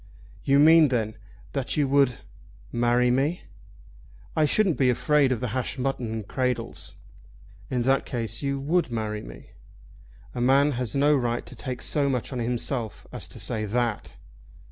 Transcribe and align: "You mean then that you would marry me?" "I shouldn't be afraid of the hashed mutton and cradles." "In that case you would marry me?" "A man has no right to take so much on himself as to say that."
"You 0.43 0.57
mean 0.57 0.87
then 0.87 1.15
that 1.51 1.77
you 1.77 1.87
would 1.87 2.21
marry 2.71 3.11
me?" 3.11 3.43
"I 4.35 4.45
shouldn't 4.45 4.79
be 4.79 4.89
afraid 4.89 5.31
of 5.31 5.41
the 5.41 5.49
hashed 5.49 5.77
mutton 5.77 6.11
and 6.11 6.27
cradles." 6.27 6.95
"In 7.69 7.83
that 7.83 8.03
case 8.07 8.41
you 8.41 8.59
would 8.59 8.89
marry 8.89 9.21
me?" 9.21 9.51
"A 10.33 10.41
man 10.41 10.71
has 10.71 10.95
no 10.95 11.15
right 11.15 11.45
to 11.45 11.55
take 11.55 11.83
so 11.83 12.09
much 12.09 12.33
on 12.33 12.39
himself 12.39 13.05
as 13.11 13.27
to 13.27 13.39
say 13.39 13.65
that." 13.65 14.17